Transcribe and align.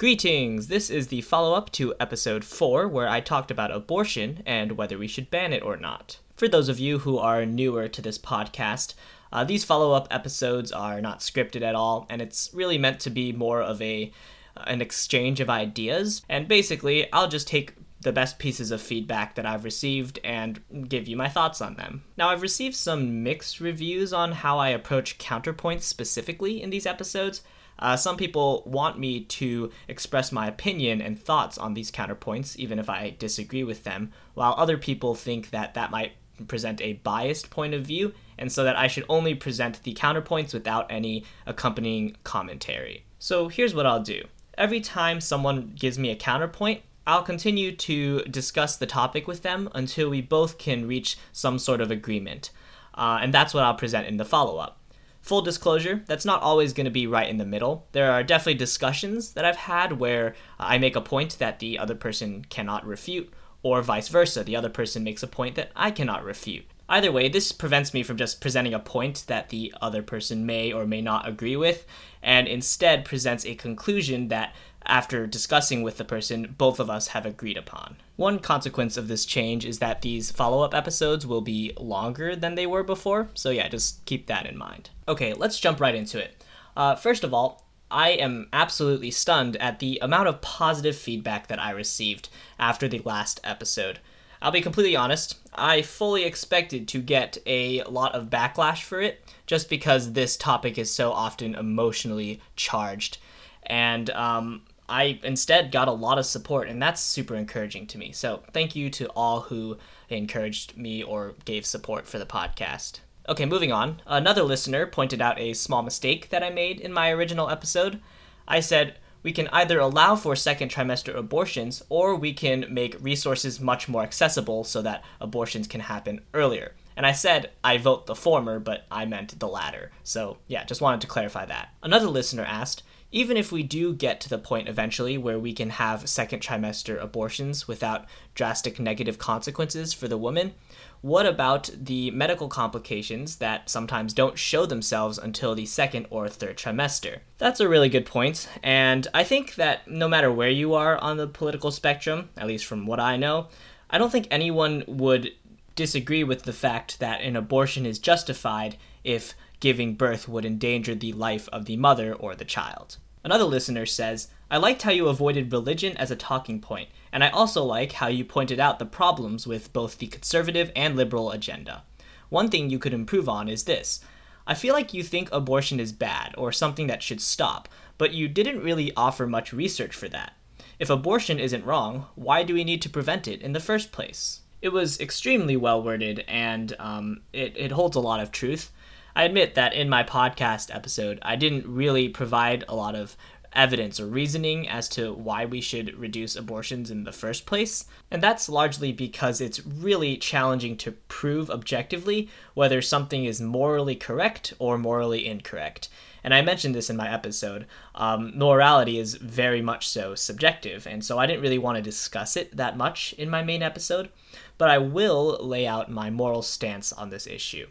Greetings! 0.00 0.68
This 0.68 0.88
is 0.88 1.08
the 1.08 1.20
follow 1.20 1.52
up 1.52 1.70
to 1.72 1.94
episode 2.00 2.42
4, 2.42 2.88
where 2.88 3.06
I 3.06 3.20
talked 3.20 3.50
about 3.50 3.70
abortion 3.70 4.42
and 4.46 4.72
whether 4.72 4.96
we 4.96 5.06
should 5.06 5.30
ban 5.30 5.52
it 5.52 5.62
or 5.62 5.76
not. 5.76 6.20
For 6.36 6.48
those 6.48 6.70
of 6.70 6.78
you 6.78 7.00
who 7.00 7.18
are 7.18 7.44
newer 7.44 7.86
to 7.86 8.00
this 8.00 8.16
podcast, 8.16 8.94
uh, 9.30 9.44
these 9.44 9.62
follow 9.62 9.92
up 9.92 10.08
episodes 10.10 10.72
are 10.72 11.02
not 11.02 11.18
scripted 11.18 11.60
at 11.60 11.74
all, 11.74 12.06
and 12.08 12.22
it's 12.22 12.48
really 12.54 12.78
meant 12.78 12.98
to 13.00 13.10
be 13.10 13.30
more 13.30 13.60
of 13.60 13.82
a 13.82 14.10
an 14.56 14.80
exchange 14.80 15.38
of 15.38 15.50
ideas. 15.50 16.22
And 16.30 16.48
basically, 16.48 17.12
I'll 17.12 17.28
just 17.28 17.46
take 17.46 17.74
the 18.00 18.10
best 18.10 18.38
pieces 18.38 18.70
of 18.70 18.80
feedback 18.80 19.34
that 19.34 19.44
I've 19.44 19.64
received 19.64 20.18
and 20.24 20.62
give 20.88 21.08
you 21.08 21.16
my 21.18 21.28
thoughts 21.28 21.60
on 21.60 21.74
them. 21.74 22.04
Now, 22.16 22.30
I've 22.30 22.40
received 22.40 22.74
some 22.74 23.22
mixed 23.22 23.60
reviews 23.60 24.14
on 24.14 24.32
how 24.32 24.58
I 24.58 24.70
approach 24.70 25.18
counterpoints 25.18 25.82
specifically 25.82 26.62
in 26.62 26.70
these 26.70 26.86
episodes. 26.86 27.42
Uh, 27.80 27.96
some 27.96 28.16
people 28.16 28.62
want 28.66 28.98
me 28.98 29.20
to 29.24 29.72
express 29.88 30.30
my 30.30 30.46
opinion 30.46 31.00
and 31.00 31.18
thoughts 31.18 31.58
on 31.58 31.74
these 31.74 31.90
counterpoints, 31.90 32.56
even 32.56 32.78
if 32.78 32.88
I 32.88 33.16
disagree 33.18 33.64
with 33.64 33.84
them, 33.84 34.12
while 34.34 34.54
other 34.56 34.76
people 34.76 35.14
think 35.14 35.50
that 35.50 35.74
that 35.74 35.90
might 35.90 36.12
present 36.46 36.80
a 36.80 36.94
biased 36.94 37.50
point 37.50 37.74
of 37.74 37.86
view, 37.86 38.14
and 38.38 38.50
so 38.50 38.64
that 38.64 38.76
I 38.76 38.86
should 38.86 39.04
only 39.08 39.34
present 39.34 39.82
the 39.82 39.94
counterpoints 39.94 40.54
without 40.54 40.86
any 40.90 41.24
accompanying 41.46 42.16
commentary. 42.24 43.04
So 43.18 43.48
here's 43.48 43.74
what 43.74 43.86
I'll 43.86 44.02
do. 44.02 44.24
Every 44.56 44.80
time 44.80 45.20
someone 45.20 45.72
gives 45.74 45.98
me 45.98 46.10
a 46.10 46.16
counterpoint, 46.16 46.82
I'll 47.06 47.22
continue 47.22 47.74
to 47.76 48.20
discuss 48.24 48.76
the 48.76 48.86
topic 48.86 49.26
with 49.26 49.42
them 49.42 49.68
until 49.74 50.10
we 50.10 50.20
both 50.20 50.58
can 50.58 50.86
reach 50.86 51.18
some 51.32 51.58
sort 51.58 51.80
of 51.80 51.90
agreement. 51.90 52.50
Uh, 52.94 53.18
and 53.22 53.32
that's 53.32 53.54
what 53.54 53.64
I'll 53.64 53.74
present 53.74 54.06
in 54.06 54.16
the 54.16 54.24
follow 54.24 54.58
up. 54.58 54.79
Full 55.22 55.42
disclosure, 55.42 56.02
that's 56.06 56.24
not 56.24 56.42
always 56.42 56.72
going 56.72 56.86
to 56.86 56.90
be 56.90 57.06
right 57.06 57.28
in 57.28 57.36
the 57.36 57.44
middle. 57.44 57.86
There 57.92 58.10
are 58.10 58.22
definitely 58.22 58.54
discussions 58.54 59.34
that 59.34 59.44
I've 59.44 59.56
had 59.56 60.00
where 60.00 60.34
uh, 60.58 60.64
I 60.64 60.78
make 60.78 60.96
a 60.96 61.00
point 61.00 61.38
that 61.38 61.58
the 61.58 61.78
other 61.78 61.94
person 61.94 62.44
cannot 62.48 62.86
refute, 62.86 63.32
or 63.62 63.82
vice 63.82 64.08
versa, 64.08 64.42
the 64.42 64.56
other 64.56 64.70
person 64.70 65.04
makes 65.04 65.22
a 65.22 65.28
point 65.28 65.56
that 65.56 65.70
I 65.76 65.90
cannot 65.90 66.24
refute. 66.24 66.64
Either 66.88 67.12
way, 67.12 67.28
this 67.28 67.52
prevents 67.52 67.94
me 67.94 68.02
from 68.02 68.16
just 68.16 68.40
presenting 68.40 68.74
a 68.74 68.80
point 68.80 69.24
that 69.28 69.50
the 69.50 69.72
other 69.80 70.02
person 70.02 70.44
may 70.44 70.72
or 70.72 70.86
may 70.86 71.00
not 71.00 71.28
agree 71.28 71.54
with, 71.54 71.86
and 72.22 72.48
instead 72.48 73.04
presents 73.04 73.46
a 73.46 73.54
conclusion 73.54 74.28
that 74.28 74.54
after 74.90 75.26
discussing 75.26 75.82
with 75.82 75.96
the 75.96 76.04
person 76.04 76.54
both 76.58 76.80
of 76.80 76.90
us 76.90 77.08
have 77.08 77.24
agreed 77.24 77.56
upon. 77.56 77.96
One 78.16 78.40
consequence 78.40 78.96
of 78.96 79.08
this 79.08 79.24
change 79.24 79.64
is 79.64 79.78
that 79.78 80.02
these 80.02 80.30
follow 80.30 80.62
up 80.62 80.74
episodes 80.74 81.26
will 81.26 81.40
be 81.40 81.72
longer 81.78 82.36
than 82.36 82.56
they 82.56 82.66
were 82.66 82.82
before, 82.82 83.28
so 83.34 83.50
yeah, 83.50 83.68
just 83.68 84.04
keep 84.04 84.26
that 84.26 84.46
in 84.46 84.58
mind. 84.58 84.90
Okay, 85.08 85.32
let's 85.32 85.60
jump 85.60 85.80
right 85.80 85.94
into 85.94 86.18
it. 86.18 86.44
Uh, 86.76 86.96
first 86.96 87.24
of 87.24 87.32
all, 87.32 87.64
I 87.90 88.10
am 88.10 88.48
absolutely 88.52 89.10
stunned 89.10 89.56
at 89.56 89.78
the 89.78 89.98
amount 90.02 90.28
of 90.28 90.40
positive 90.40 90.96
feedback 90.96 91.46
that 91.46 91.60
I 91.60 91.70
received 91.70 92.28
after 92.58 92.86
the 92.86 93.02
last 93.04 93.40
episode. 93.42 94.00
I'll 94.42 94.52
be 94.52 94.60
completely 94.60 94.96
honest, 94.96 95.38
I 95.54 95.82
fully 95.82 96.24
expected 96.24 96.88
to 96.88 97.02
get 97.02 97.38
a 97.46 97.82
lot 97.84 98.14
of 98.14 98.30
backlash 98.30 98.82
for 98.82 99.00
it, 99.00 99.24
just 99.46 99.68
because 99.68 100.12
this 100.12 100.36
topic 100.36 100.78
is 100.78 100.90
so 100.90 101.12
often 101.12 101.54
emotionally 101.54 102.40
charged. 102.56 103.18
And 103.64 104.08
um, 104.10 104.62
I 104.90 105.20
instead 105.22 105.70
got 105.70 105.88
a 105.88 105.92
lot 105.92 106.18
of 106.18 106.26
support, 106.26 106.68
and 106.68 106.82
that's 106.82 107.00
super 107.00 107.36
encouraging 107.36 107.86
to 107.88 107.98
me. 107.98 108.12
So, 108.12 108.42
thank 108.52 108.74
you 108.74 108.90
to 108.90 109.06
all 109.16 109.42
who 109.42 109.78
encouraged 110.08 110.76
me 110.76 111.02
or 111.02 111.34
gave 111.44 111.64
support 111.64 112.06
for 112.06 112.18
the 112.18 112.26
podcast. 112.26 113.00
Okay, 113.28 113.46
moving 113.46 113.70
on. 113.70 114.02
Another 114.06 114.42
listener 114.42 114.86
pointed 114.86 115.22
out 115.22 115.38
a 115.38 115.54
small 115.54 115.82
mistake 115.82 116.30
that 116.30 116.42
I 116.42 116.50
made 116.50 116.80
in 116.80 116.92
my 116.92 117.10
original 117.10 117.48
episode. 117.48 118.00
I 118.48 118.58
said, 118.58 118.96
we 119.22 119.32
can 119.32 119.48
either 119.48 119.78
allow 119.78 120.16
for 120.16 120.34
second 120.34 120.70
trimester 120.70 121.14
abortions 121.14 121.82
or 121.88 122.16
we 122.16 122.32
can 122.32 122.66
make 122.70 122.96
resources 123.00 123.60
much 123.60 123.88
more 123.88 124.02
accessible 124.02 124.64
so 124.64 124.82
that 124.82 125.04
abortions 125.20 125.68
can 125.68 125.80
happen 125.80 126.22
earlier. 126.34 126.74
And 126.96 127.06
I 127.06 127.12
said 127.12 127.50
I 127.62 127.78
vote 127.78 128.06
the 128.06 128.14
former, 128.14 128.58
but 128.58 128.86
I 128.90 129.04
meant 129.04 129.38
the 129.38 129.48
latter. 129.48 129.92
So, 130.02 130.38
yeah, 130.48 130.64
just 130.64 130.80
wanted 130.80 131.02
to 131.02 131.06
clarify 131.06 131.44
that. 131.46 131.68
Another 131.82 132.08
listener 132.08 132.44
asked, 132.44 132.82
even 133.12 133.36
if 133.36 133.50
we 133.50 133.62
do 133.62 133.92
get 133.92 134.20
to 134.20 134.28
the 134.28 134.38
point 134.38 134.68
eventually 134.68 135.18
where 135.18 135.38
we 135.38 135.52
can 135.52 135.70
have 135.70 136.08
second 136.08 136.40
trimester 136.40 137.00
abortions 137.02 137.66
without 137.66 138.06
drastic 138.34 138.78
negative 138.78 139.18
consequences 139.18 139.92
for 139.92 140.08
the 140.08 140.18
woman, 140.18 140.52
what 141.00 141.26
about 141.26 141.70
the 141.74 142.10
medical 142.10 142.48
complications 142.48 143.36
that 143.36 143.70
sometimes 143.70 144.12
don't 144.12 144.38
show 144.38 144.66
themselves 144.66 145.18
until 145.18 145.54
the 145.54 145.66
second 145.66 146.06
or 146.10 146.28
third 146.28 146.56
trimester? 146.56 147.20
That's 147.38 147.60
a 147.60 147.68
really 147.68 147.88
good 147.88 148.06
point, 148.06 148.48
and 148.62 149.08
I 149.14 149.24
think 149.24 149.54
that 149.54 149.88
no 149.88 150.08
matter 150.08 150.30
where 150.30 150.50
you 150.50 150.74
are 150.74 150.98
on 150.98 151.16
the 151.16 151.26
political 151.26 151.70
spectrum, 151.70 152.28
at 152.36 152.46
least 152.46 152.66
from 152.66 152.86
what 152.86 153.00
I 153.00 153.16
know, 153.16 153.48
I 153.88 153.98
don't 153.98 154.10
think 154.10 154.28
anyone 154.30 154.84
would 154.86 155.32
disagree 155.74 156.22
with 156.22 156.42
the 156.42 156.52
fact 156.52 157.00
that 157.00 157.22
an 157.22 157.36
abortion 157.36 157.86
is 157.86 157.98
justified 157.98 158.76
if 159.02 159.34
giving 159.60 159.94
birth 159.94 160.28
would 160.28 160.44
endanger 160.44 160.94
the 160.94 161.12
life 161.12 161.48
of 161.52 161.66
the 161.66 161.76
mother 161.76 162.14
or 162.14 162.34
the 162.34 162.44
child. 162.44 162.96
Another 163.22 163.44
listener 163.44 163.86
says, 163.86 164.28
I 164.50 164.56
liked 164.56 164.82
how 164.82 164.90
you 164.90 165.08
avoided 165.08 165.52
religion 165.52 165.96
as 165.96 166.10
a 166.10 166.16
talking 166.16 166.60
point, 166.60 166.88
and 167.12 167.22
I 167.22 167.28
also 167.28 167.62
like 167.62 167.92
how 167.92 168.08
you 168.08 168.24
pointed 168.24 168.58
out 168.58 168.78
the 168.78 168.86
problems 168.86 169.46
with 169.46 169.72
both 169.72 169.98
the 169.98 170.06
conservative 170.06 170.72
and 170.74 170.96
liberal 170.96 171.30
agenda. 171.30 171.84
One 172.30 172.48
thing 172.48 172.70
you 172.70 172.78
could 172.78 172.94
improve 172.94 173.28
on 173.28 173.48
is 173.48 173.64
this. 173.64 174.00
I 174.46 174.54
feel 174.54 174.74
like 174.74 174.94
you 174.94 175.02
think 175.02 175.28
abortion 175.30 175.78
is 175.78 175.92
bad 175.92 176.34
or 176.38 176.50
something 176.50 176.86
that 176.86 177.02
should 177.02 177.20
stop, 177.20 177.68
but 177.98 178.14
you 178.14 178.26
didn't 178.26 178.62
really 178.62 178.92
offer 178.96 179.26
much 179.26 179.52
research 179.52 179.94
for 179.94 180.08
that. 180.08 180.32
If 180.78 180.88
abortion 180.88 181.38
isn't 181.38 181.66
wrong, 181.66 182.06
why 182.14 182.42
do 182.42 182.54
we 182.54 182.64
need 182.64 182.80
to 182.82 182.88
prevent 182.88 183.28
it 183.28 183.42
in 183.42 183.52
the 183.52 183.60
first 183.60 183.92
place? 183.92 184.40
It 184.62 184.70
was 184.70 184.98
extremely 184.98 185.56
well 185.56 185.82
worded 185.82 186.24
and 186.26 186.74
um, 186.78 187.20
it, 187.32 187.54
it 187.56 187.72
holds 187.72 187.96
a 187.96 188.00
lot 188.00 188.20
of 188.20 188.32
truth. 188.32 188.72
I 189.14 189.24
admit 189.24 189.54
that 189.54 189.74
in 189.74 189.88
my 189.88 190.02
podcast 190.04 190.74
episode, 190.74 191.18
I 191.22 191.36
didn't 191.36 191.66
really 191.66 192.08
provide 192.08 192.64
a 192.68 192.74
lot 192.74 192.94
of 192.94 193.16
evidence 193.52 193.98
or 193.98 194.06
reasoning 194.06 194.68
as 194.68 194.88
to 194.88 195.12
why 195.12 195.44
we 195.44 195.60
should 195.60 195.98
reduce 195.98 196.36
abortions 196.36 196.90
in 196.90 197.04
the 197.04 197.12
first 197.12 197.46
place. 197.46 197.84
And 198.10 198.22
that's 198.22 198.48
largely 198.48 198.92
because 198.92 199.40
it's 199.40 199.66
really 199.66 200.16
challenging 200.16 200.76
to 200.78 200.92
prove 200.92 201.50
objectively 201.50 202.28
whether 202.54 202.80
something 202.80 203.24
is 203.24 203.40
morally 203.40 203.96
correct 203.96 204.54
or 204.58 204.78
morally 204.78 205.26
incorrect. 205.26 205.88
And 206.22 206.34
I 206.34 206.42
mentioned 206.42 206.74
this 206.74 206.90
in 206.90 206.96
my 206.96 207.12
episode. 207.12 207.66
Um, 207.94 208.36
morality 208.36 208.98
is 208.98 209.14
very 209.14 209.62
much 209.62 209.88
so 209.88 210.14
subjective, 210.14 210.86
and 210.86 211.02
so 211.04 211.18
I 211.18 211.26
didn't 211.26 211.42
really 211.42 211.58
want 211.58 211.76
to 211.76 211.82
discuss 211.82 212.36
it 212.36 212.56
that 212.56 212.76
much 212.76 213.14
in 213.14 213.30
my 213.30 213.42
main 213.42 213.62
episode, 213.62 214.10
but 214.58 214.68
I 214.68 214.78
will 214.78 215.38
lay 215.40 215.66
out 215.66 215.90
my 215.90 216.10
moral 216.10 216.42
stance 216.42 216.92
on 216.92 217.08
this 217.08 217.26
issue. 217.26 217.68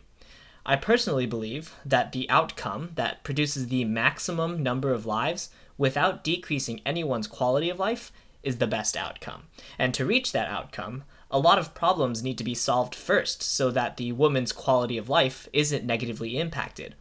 I 0.66 0.76
personally 0.76 1.26
believe 1.26 1.76
that 1.86 2.12
the 2.12 2.30
outcome 2.30 2.92
that 2.96 3.24
produces 3.24 3.68
the 3.68 3.86
maximum 3.86 4.62
number 4.62 4.94
of 4.94 5.06
lives 5.06 5.50
without 5.78 6.24
decreasing 6.24 6.82
anyone's 6.86 7.28
quality 7.28 7.70
of 7.70 7.80
life 7.80 8.12
is 8.44 8.58
the 8.58 8.68
best 8.68 8.96
outcome. 8.96 9.44
And 9.78 9.94
to 9.94 10.06
reach 10.06 10.32
that 10.32 10.50
outcome, 10.50 11.04
a 11.32 11.40
lot 11.40 11.60
of 11.60 11.74
problems 11.74 12.24
need 12.24 12.38
to 12.38 12.44
be 12.44 12.56
solved 12.56 12.96
first 12.96 13.44
so 13.44 13.72
that 13.72 13.98
the 13.98 14.12
woman's 14.12 14.52
quality 14.52 14.98
of 14.98 15.10
life 15.10 15.48
isn't 15.54 15.86
negatively 15.86 16.38
impacted. 16.38 16.96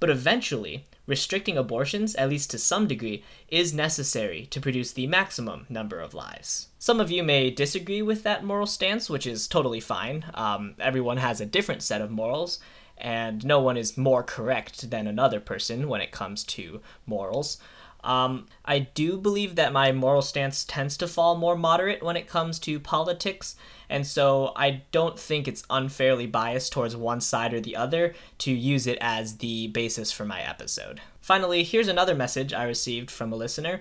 But 0.00 0.10
eventually, 0.10 0.86
restricting 1.06 1.58
abortions, 1.58 2.14
at 2.14 2.30
least 2.30 2.50
to 2.50 2.58
some 2.58 2.86
degree, 2.86 3.22
is 3.48 3.74
necessary 3.74 4.46
to 4.46 4.60
produce 4.60 4.92
the 4.92 5.06
maximum 5.06 5.66
number 5.68 6.00
of 6.00 6.14
lives. 6.14 6.68
Some 6.78 7.00
of 7.00 7.10
you 7.10 7.22
may 7.22 7.50
disagree 7.50 8.02
with 8.02 8.22
that 8.22 8.44
moral 8.44 8.66
stance, 8.66 9.10
which 9.10 9.26
is 9.26 9.46
totally 9.46 9.80
fine. 9.80 10.24
Um, 10.34 10.74
everyone 10.80 11.18
has 11.18 11.40
a 11.40 11.46
different 11.46 11.82
set 11.82 12.00
of 12.00 12.10
morals, 12.10 12.58
and 12.98 13.44
no 13.44 13.60
one 13.60 13.76
is 13.76 13.96
more 13.96 14.22
correct 14.22 14.90
than 14.90 15.06
another 15.06 15.40
person 15.40 15.88
when 15.88 16.00
it 16.00 16.12
comes 16.12 16.44
to 16.44 16.80
morals. 17.06 17.58
Um, 18.04 18.46
I 18.66 18.80
do 18.80 19.16
believe 19.16 19.56
that 19.56 19.72
my 19.72 19.90
moral 19.90 20.20
stance 20.20 20.64
tends 20.64 20.96
to 20.98 21.08
fall 21.08 21.36
more 21.36 21.56
moderate 21.56 22.02
when 22.02 22.16
it 22.16 22.28
comes 22.28 22.58
to 22.60 22.78
politics, 22.78 23.56
and 23.88 24.06
so 24.06 24.52
I 24.56 24.82
don't 24.92 25.18
think 25.18 25.48
it's 25.48 25.64
unfairly 25.70 26.26
biased 26.26 26.72
towards 26.72 26.94
one 26.94 27.22
side 27.22 27.54
or 27.54 27.60
the 27.60 27.76
other 27.76 28.14
to 28.38 28.52
use 28.52 28.86
it 28.86 28.98
as 29.00 29.38
the 29.38 29.68
basis 29.68 30.12
for 30.12 30.26
my 30.26 30.42
episode. 30.42 31.00
Finally, 31.20 31.64
here's 31.64 31.88
another 31.88 32.14
message 32.14 32.52
I 32.52 32.64
received 32.64 33.10
from 33.10 33.32
a 33.32 33.36
listener. 33.36 33.80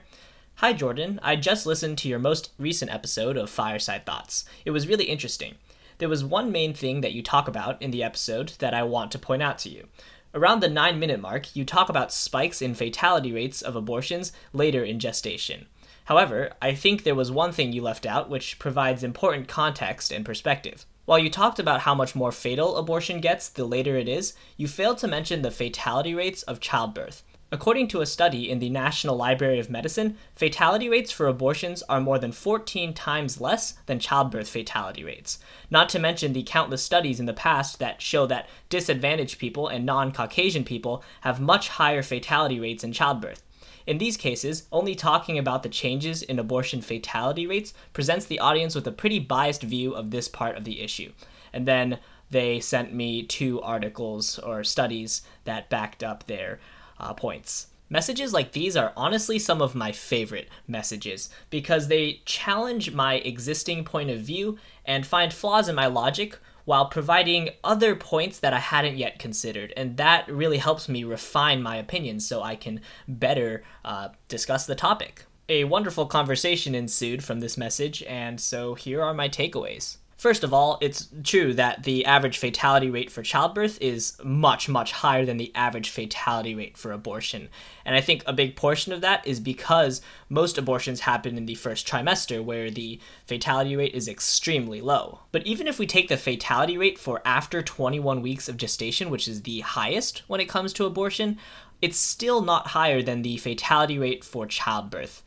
Hi, 0.57 0.71
Jordan. 0.71 1.19
I 1.21 1.35
just 1.35 1.65
listened 1.65 1.97
to 1.97 2.07
your 2.07 2.19
most 2.19 2.51
recent 2.57 2.93
episode 2.93 3.35
of 3.35 3.49
Fireside 3.49 4.05
Thoughts. 4.05 4.45
It 4.63 4.71
was 4.71 4.87
really 4.87 5.05
interesting 5.05 5.55
there 6.03 6.09
was 6.09 6.21
one 6.21 6.51
main 6.51 6.73
thing 6.73 6.99
that 6.99 7.13
you 7.13 7.23
talk 7.23 7.47
about 7.47 7.81
in 7.81 7.91
the 7.91 8.03
episode 8.03 8.55
that 8.59 8.73
I 8.73 8.83
want 8.83 9.09
to 9.13 9.17
point 9.17 9.41
out 9.41 9.57
to 9.59 9.69
you. 9.69 9.87
Around 10.33 10.59
the 10.59 10.67
9 10.67 10.99
minute 10.99 11.21
mark, 11.21 11.55
you 11.55 11.63
talk 11.63 11.87
about 11.87 12.11
spikes 12.11 12.61
in 12.61 12.75
fatality 12.75 13.31
rates 13.31 13.61
of 13.61 13.77
abortions 13.77 14.33
later 14.51 14.83
in 14.83 14.99
gestation. 14.99 15.65
However, 16.03 16.51
I 16.61 16.73
think 16.73 17.03
there 17.03 17.15
was 17.15 17.31
one 17.31 17.53
thing 17.53 17.71
you 17.71 17.81
left 17.81 18.05
out 18.05 18.29
which 18.29 18.59
provides 18.59 19.01
important 19.01 19.47
context 19.47 20.11
and 20.11 20.25
perspective. 20.25 20.85
While 21.05 21.19
you 21.19 21.29
talked 21.29 21.57
about 21.57 21.79
how 21.79 21.95
much 21.95 22.15
more 22.15 22.33
fatal 22.33 22.75
abortion 22.75 23.21
gets 23.21 23.47
the 23.47 23.63
later 23.63 23.95
it 23.95 24.09
is, 24.09 24.33
you 24.57 24.67
failed 24.67 24.97
to 24.97 25.07
mention 25.07 25.41
the 25.41 25.51
fatality 25.51 26.13
rates 26.13 26.43
of 26.43 26.59
childbirth. 26.59 27.23
According 27.53 27.89
to 27.89 28.01
a 28.01 28.07
study 28.07 28.49
in 28.49 28.57
the 28.57 28.71
National 28.71 29.15
Library 29.15 29.59
of 29.59 29.69
Medicine, 29.69 30.17
fatality 30.35 30.89
rates 30.89 31.11
for 31.11 31.27
abortions 31.27 31.83
are 31.83 32.01
more 32.01 32.17
than 32.17 32.31
14 32.31 32.95
times 32.95 33.39
less 33.39 33.75
than 33.85 33.99
childbirth 33.99 34.49
fatality 34.49 35.03
rates. 35.03 35.37
Not 35.69 35.87
to 35.89 35.99
mention 35.99 36.33
the 36.33 36.41
countless 36.41 36.81
studies 36.81 37.19
in 37.19 37.27
the 37.27 37.31
past 37.31 37.77
that 37.77 38.01
show 38.01 38.25
that 38.25 38.49
disadvantaged 38.69 39.37
people 39.37 39.67
and 39.67 39.85
non 39.85 40.11
Caucasian 40.11 40.63
people 40.63 41.03
have 41.21 41.39
much 41.39 41.69
higher 41.69 42.01
fatality 42.01 42.59
rates 42.59 42.83
in 42.83 42.91
childbirth. 42.91 43.43
In 43.85 43.99
these 43.99 44.17
cases, 44.17 44.67
only 44.71 44.95
talking 44.95 45.37
about 45.37 45.61
the 45.61 45.69
changes 45.69 46.23
in 46.23 46.39
abortion 46.39 46.81
fatality 46.81 47.45
rates 47.45 47.75
presents 47.93 48.25
the 48.25 48.39
audience 48.39 48.73
with 48.73 48.87
a 48.87 48.91
pretty 48.91 49.19
biased 49.19 49.61
view 49.61 49.93
of 49.93 50.09
this 50.09 50.27
part 50.27 50.57
of 50.57 50.63
the 50.63 50.81
issue. 50.81 51.11
And 51.53 51.67
then 51.67 51.99
they 52.31 52.59
sent 52.59 52.95
me 52.95 53.21
two 53.21 53.61
articles 53.61 54.39
or 54.39 54.63
studies 54.63 55.21
that 55.43 55.69
backed 55.69 56.03
up 56.03 56.25
their 56.25 56.59
uh, 57.03 57.13
points. 57.13 57.67
Messages 57.89 58.33
like 58.33 58.53
these 58.53 58.75
are 58.75 58.93
honestly 58.95 59.37
some 59.37 59.61
of 59.61 59.75
my 59.75 59.91
favorite 59.91 60.49
messages 60.67 61.29
because 61.49 61.87
they 61.87 62.21
challenge 62.25 62.91
my 62.91 63.15
existing 63.15 63.83
point 63.83 64.09
of 64.09 64.21
view 64.21 64.57
and 64.85 65.05
find 65.05 65.31
flaws 65.31 65.69
in 65.69 65.75
my 65.75 65.85
logic 65.85 66.39
while 66.65 66.85
providing 66.85 67.49
other 67.63 67.95
points 67.95 68.39
that 68.39 68.53
I 68.53 68.59
hadn't 68.59 68.97
yet 68.97 69.19
considered. 69.19 69.73
And 69.75 69.97
that 69.97 70.27
really 70.31 70.57
helps 70.57 70.87
me 70.87 71.03
refine 71.03 71.61
my 71.61 71.75
opinions 71.75 72.25
so 72.25 72.41
I 72.41 72.55
can 72.55 72.81
better 73.07 73.63
uh, 73.83 74.09
discuss 74.27 74.65
the 74.65 74.75
topic. 74.75 75.25
A 75.49 75.65
wonderful 75.65 76.05
conversation 76.05 76.73
ensued 76.73 77.21
from 77.21 77.41
this 77.41 77.57
message, 77.57 78.01
and 78.03 78.39
so 78.39 78.75
here 78.75 79.03
are 79.03 79.13
my 79.13 79.27
takeaways. 79.27 79.97
First 80.23 80.45
of 80.45 80.53
all, 80.53 80.77
it's 80.79 81.09
true 81.21 81.53
that 81.55 81.83
the 81.83 82.05
average 82.05 82.37
fatality 82.37 82.89
rate 82.89 83.11
for 83.11 83.21
childbirth 83.21 83.77
is 83.81 84.15
much, 84.23 84.69
much 84.69 84.93
higher 84.93 85.25
than 85.25 85.35
the 85.35 85.51
average 85.53 85.89
fatality 85.89 86.55
rate 86.55 86.77
for 86.77 86.93
abortion. 86.93 87.49
And 87.83 87.93
I 87.93 87.99
think 87.99 88.23
a 88.25 88.31
big 88.31 88.55
portion 88.55 88.93
of 88.93 89.01
that 89.01 89.27
is 89.27 89.41
because 89.41 90.01
most 90.29 90.57
abortions 90.57 91.01
happen 91.01 91.37
in 91.37 91.45
the 91.45 91.55
first 91.55 91.85
trimester, 91.85 92.41
where 92.41 92.71
the 92.71 93.01
fatality 93.25 93.75
rate 93.75 93.93
is 93.93 94.07
extremely 94.07 94.79
low. 94.79 95.19
But 95.33 95.45
even 95.45 95.67
if 95.67 95.77
we 95.77 95.85
take 95.85 96.07
the 96.07 96.15
fatality 96.15 96.77
rate 96.77 96.97
for 96.97 97.21
after 97.25 97.61
21 97.61 98.21
weeks 98.21 98.47
of 98.47 98.55
gestation, 98.55 99.09
which 99.09 99.27
is 99.27 99.41
the 99.41 99.59
highest 99.59 100.23
when 100.27 100.39
it 100.39 100.47
comes 100.47 100.71
to 100.71 100.85
abortion, 100.85 101.37
it's 101.81 101.97
still 101.99 102.41
not 102.41 102.67
higher 102.67 103.01
than 103.01 103.23
the 103.23 103.35
fatality 103.35 103.99
rate 103.99 104.23
for 104.23 104.47
childbirth 104.47 105.21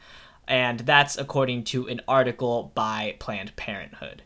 and 0.48 0.80
that's 0.80 1.18
according 1.18 1.64
to 1.64 1.88
an 1.88 2.00
article 2.06 2.72
by 2.74 3.16
Planned 3.18 3.54
Parenthood. 3.56 4.22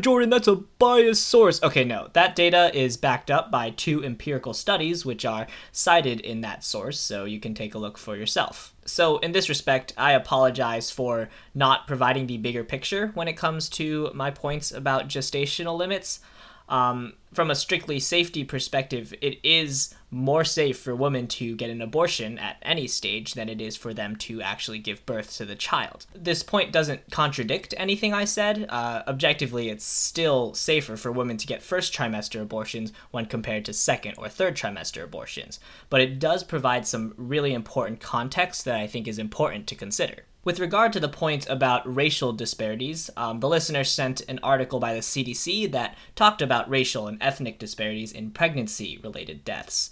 Jordan, 0.00 0.30
that's 0.30 0.48
a 0.48 0.56
biased 0.56 1.26
source. 1.26 1.62
Okay, 1.62 1.84
no, 1.84 2.08
that 2.14 2.34
data 2.34 2.70
is 2.74 2.96
backed 2.96 3.30
up 3.30 3.50
by 3.50 3.70
two 3.70 4.02
empirical 4.04 4.54
studies, 4.54 5.04
which 5.04 5.24
are 5.24 5.46
cited 5.70 6.20
in 6.20 6.40
that 6.40 6.64
source, 6.64 6.98
so 6.98 7.24
you 7.24 7.40
can 7.40 7.54
take 7.54 7.74
a 7.74 7.78
look 7.78 7.98
for 7.98 8.16
yourself. 8.16 8.74
So, 8.84 9.18
in 9.18 9.32
this 9.32 9.48
respect, 9.48 9.92
I 9.96 10.12
apologize 10.12 10.90
for 10.90 11.28
not 11.54 11.86
providing 11.86 12.26
the 12.26 12.38
bigger 12.38 12.64
picture 12.64 13.12
when 13.14 13.28
it 13.28 13.36
comes 13.36 13.68
to 13.70 14.10
my 14.14 14.30
points 14.30 14.72
about 14.72 15.08
gestational 15.08 15.76
limits. 15.76 16.20
Um, 16.68 17.14
from 17.32 17.50
a 17.50 17.54
strictly 17.54 17.98
safety 17.98 18.44
perspective, 18.44 19.14
it 19.20 19.38
is 19.42 19.94
more 20.10 20.44
safe 20.44 20.78
for 20.78 20.94
women 20.94 21.26
to 21.26 21.56
get 21.56 21.70
an 21.70 21.80
abortion 21.80 22.38
at 22.38 22.58
any 22.60 22.86
stage 22.86 23.32
than 23.32 23.48
it 23.48 23.60
is 23.60 23.76
for 23.76 23.94
them 23.94 24.16
to 24.16 24.42
actually 24.42 24.78
give 24.78 25.04
birth 25.06 25.34
to 25.36 25.46
the 25.46 25.54
child. 25.54 26.06
This 26.14 26.42
point 26.42 26.72
doesn't 26.72 27.10
contradict 27.10 27.72
anything 27.78 28.12
I 28.12 28.26
said. 28.26 28.66
Uh, 28.68 29.02
objectively, 29.06 29.70
it's 29.70 29.84
still 29.84 30.52
safer 30.52 30.96
for 30.96 31.10
women 31.10 31.38
to 31.38 31.46
get 31.46 31.62
first 31.62 31.94
trimester 31.94 32.42
abortions 32.42 32.92
when 33.10 33.24
compared 33.26 33.64
to 33.64 33.72
second 33.72 34.14
or 34.18 34.28
third 34.28 34.54
trimester 34.54 35.02
abortions, 35.02 35.58
but 35.88 36.02
it 36.02 36.18
does 36.18 36.44
provide 36.44 36.86
some 36.86 37.14
really 37.16 37.54
important 37.54 38.00
context 38.00 38.66
that 38.66 38.76
I 38.76 38.86
think 38.86 39.08
is 39.08 39.18
important 39.18 39.66
to 39.68 39.74
consider. 39.74 40.24
With 40.44 40.58
regard 40.58 40.92
to 40.94 41.00
the 41.00 41.08
point 41.08 41.48
about 41.48 41.94
racial 41.94 42.32
disparities, 42.32 43.10
um, 43.16 43.38
the 43.38 43.48
listener 43.48 43.84
sent 43.84 44.22
an 44.22 44.40
article 44.42 44.80
by 44.80 44.92
the 44.92 45.00
CDC 45.00 45.70
that 45.70 45.96
talked 46.16 46.42
about 46.42 46.68
racial 46.68 47.06
and 47.06 47.16
ethnic 47.20 47.60
disparities 47.60 48.10
in 48.10 48.32
pregnancy 48.32 48.98
related 49.04 49.44
deaths. 49.44 49.90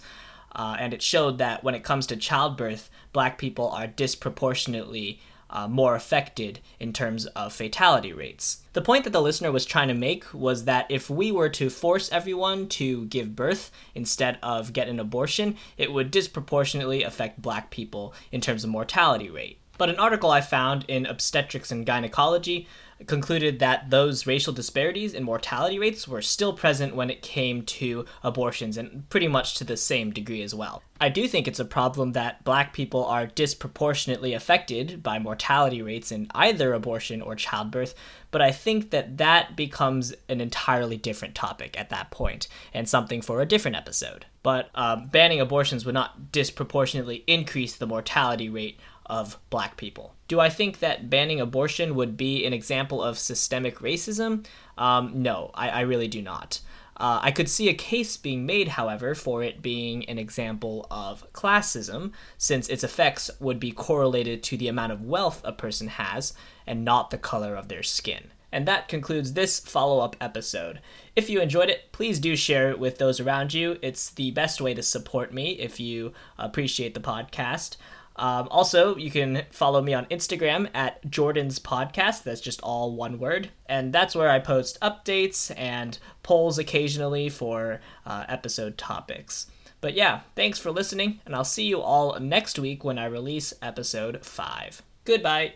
Uh, 0.53 0.75
and 0.77 0.93
it 0.93 1.01
showed 1.01 1.37
that 1.37 1.63
when 1.63 1.73
it 1.73 1.85
comes 1.85 2.05
to 2.07 2.17
childbirth, 2.17 2.89
black 3.13 3.37
people 3.37 3.69
are 3.69 3.87
disproportionately 3.87 5.21
uh, 5.49 5.69
more 5.69 5.95
affected 5.95 6.59
in 6.81 6.91
terms 6.91 7.27
of 7.27 7.53
fatality 7.53 8.11
rates. 8.11 8.61
The 8.73 8.81
point 8.81 9.05
that 9.05 9.11
the 9.11 9.21
listener 9.21 9.53
was 9.53 9.65
trying 9.65 9.87
to 9.87 9.93
make 9.93 10.33
was 10.33 10.65
that 10.65 10.85
if 10.89 11.09
we 11.09 11.31
were 11.31 11.49
to 11.49 11.69
force 11.69 12.11
everyone 12.11 12.67
to 12.69 13.05
give 13.05 13.37
birth 13.37 13.71
instead 13.95 14.37
of 14.43 14.73
get 14.73 14.89
an 14.89 14.99
abortion, 14.99 15.55
it 15.77 15.93
would 15.93 16.11
disproportionately 16.11 17.03
affect 17.03 17.41
black 17.41 17.69
people 17.69 18.13
in 18.33 18.41
terms 18.41 18.65
of 18.65 18.69
mortality 18.69 19.29
rate. 19.29 19.60
But 19.81 19.89
an 19.89 19.97
article 19.97 20.29
I 20.29 20.41
found 20.41 20.85
in 20.87 21.07
Obstetrics 21.07 21.71
and 21.71 21.87
Gynecology 21.87 22.67
concluded 23.07 23.57
that 23.57 23.89
those 23.89 24.27
racial 24.27 24.53
disparities 24.53 25.15
in 25.15 25.23
mortality 25.23 25.79
rates 25.79 26.07
were 26.07 26.21
still 26.21 26.53
present 26.53 26.95
when 26.95 27.09
it 27.09 27.23
came 27.23 27.63
to 27.63 28.05
abortions 28.23 28.77
and 28.77 29.09
pretty 29.09 29.27
much 29.27 29.55
to 29.55 29.63
the 29.63 29.75
same 29.75 30.11
degree 30.11 30.43
as 30.43 30.53
well. 30.53 30.83
I 30.99 31.09
do 31.09 31.27
think 31.27 31.47
it's 31.47 31.59
a 31.59 31.65
problem 31.65 32.11
that 32.11 32.43
black 32.43 32.73
people 32.73 33.03
are 33.05 33.25
disproportionately 33.25 34.35
affected 34.35 35.01
by 35.01 35.17
mortality 35.17 35.81
rates 35.81 36.11
in 36.11 36.27
either 36.35 36.73
abortion 36.73 37.19
or 37.19 37.33
childbirth, 37.33 37.95
but 38.29 38.39
I 38.39 38.51
think 38.51 38.91
that 38.91 39.17
that 39.17 39.55
becomes 39.55 40.13
an 40.29 40.41
entirely 40.41 40.97
different 40.97 41.33
topic 41.33 41.75
at 41.79 41.89
that 41.89 42.11
point 42.11 42.47
and 42.71 42.87
something 42.87 43.23
for 43.23 43.41
a 43.41 43.47
different 43.47 43.77
episode. 43.77 44.27
But 44.43 44.69
um, 44.75 45.07
banning 45.07 45.41
abortions 45.41 45.85
would 45.85 45.95
not 45.95 46.31
disproportionately 46.31 47.23
increase 47.25 47.75
the 47.75 47.87
mortality 47.87 48.47
rate 48.47 48.79
of 49.11 49.37
black 49.49 49.75
people. 49.75 50.15
Do 50.29 50.39
I 50.39 50.47
think 50.47 50.79
that 50.79 51.09
banning 51.09 51.41
abortion 51.41 51.95
would 51.95 52.15
be 52.15 52.45
an 52.45 52.53
example 52.53 53.03
of 53.03 53.19
systemic 53.19 53.79
racism? 53.79 54.45
Um, 54.77 55.21
no, 55.21 55.51
I, 55.53 55.69
I, 55.69 55.81
really 55.81 56.07
do 56.07 56.21
not. 56.21 56.61
Uh, 56.95 57.19
I 57.21 57.31
could 57.31 57.49
see 57.49 57.67
a 57.67 57.73
case 57.73 58.15
being 58.15 58.45
made, 58.45 58.69
however, 58.69 59.13
for 59.13 59.43
it 59.43 59.61
being 59.61 60.07
an 60.07 60.17
example 60.17 60.87
of 60.89 61.29
classism, 61.33 62.13
since 62.37 62.69
its 62.69 62.85
effects 62.85 63.29
would 63.41 63.59
be 63.59 63.73
correlated 63.73 64.43
to 64.43 64.55
the 64.55 64.69
amount 64.69 64.93
of 64.93 65.03
wealth 65.03 65.41
a 65.43 65.51
person 65.51 65.89
has 65.89 66.33
and 66.65 66.85
not 66.85 67.09
the 67.09 67.17
color 67.17 67.53
of 67.53 67.67
their 67.67 67.83
skin. 67.83 68.31
And 68.49 68.65
that 68.67 68.87
concludes 68.87 69.33
this 69.33 69.59
follow 69.59 69.99
up 69.99 70.15
episode. 70.21 70.79
If 71.17 71.29
you 71.29 71.41
enjoyed 71.41 71.69
it, 71.69 71.91
please 71.91 72.17
do 72.17 72.37
share 72.37 72.69
it 72.69 72.79
with 72.79 72.97
those 72.97 73.19
around 73.19 73.53
you. 73.53 73.77
It's 73.81 74.09
the 74.09 74.31
best 74.31 74.61
way 74.61 74.73
to 74.73 74.83
support 74.83 75.33
me 75.33 75.51
if 75.51 75.81
you 75.81 76.13
appreciate 76.37 76.93
the 76.93 77.01
podcast. 77.01 77.75
Um, 78.15 78.47
also, 78.51 78.95
you 78.97 79.09
can 79.09 79.43
follow 79.51 79.81
me 79.81 79.93
on 79.93 80.05
Instagram 80.05 80.69
at 80.73 81.09
Jordan's 81.09 81.59
Podcast. 81.59 82.23
That's 82.23 82.41
just 82.41 82.61
all 82.61 82.93
one 82.95 83.19
word. 83.19 83.49
And 83.67 83.93
that's 83.93 84.15
where 84.15 84.29
I 84.29 84.39
post 84.39 84.79
updates 84.81 85.51
and 85.57 85.97
polls 86.23 86.57
occasionally 86.57 87.29
for 87.29 87.79
uh, 88.05 88.25
episode 88.27 88.77
topics. 88.77 89.47
But 89.79 89.95
yeah, 89.95 90.21
thanks 90.35 90.59
for 90.59 90.69
listening, 90.69 91.21
and 91.25 91.35
I'll 91.35 91.43
see 91.43 91.65
you 91.65 91.81
all 91.81 92.19
next 92.19 92.59
week 92.59 92.83
when 92.83 92.99
I 92.99 93.05
release 93.05 93.51
episode 93.63 94.23
5. 94.23 94.83
Goodbye. 95.05 95.53